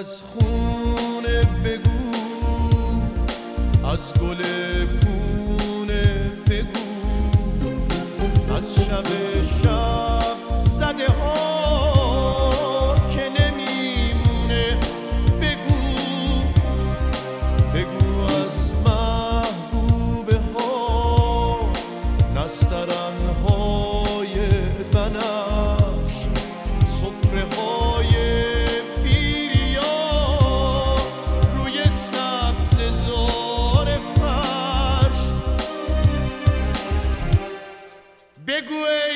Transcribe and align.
از 0.00 0.20
خونه 0.22 1.42
بگو 1.64 2.00
از 3.86 4.14
گل 4.20 4.42
پونه 4.86 6.04
بگو 6.50 6.82
از 8.56 8.74
شب 8.74 9.04
شب 9.62 9.69
Egue. 38.60 39.09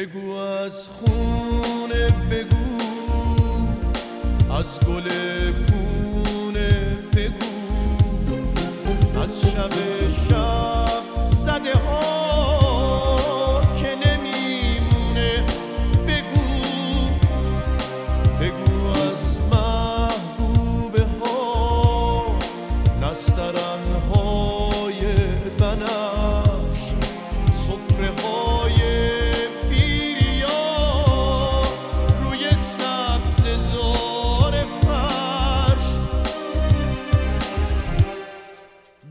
بگو 0.00 0.36
از 0.36 0.88
خونه 0.88 2.08
بگو 2.30 2.78
از 4.54 4.80
گل 4.80 5.10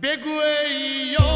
De 0.09 0.16
güey 0.16 1.16
oh. 1.19 1.29